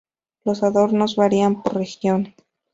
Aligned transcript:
Los 0.45 0.63
adornos 0.63 1.15
varían 1.15 1.61
por 1.61 1.75
región. 1.75 2.33